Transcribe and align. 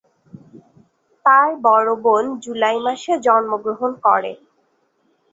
তার 1.25 1.49
বড় 1.65 1.89
বোন 2.03 2.23
জুলাই 2.43 2.77
মাসে 2.85 3.13
জন্মগ্রহণ 3.25 3.91
করে। 4.05 4.31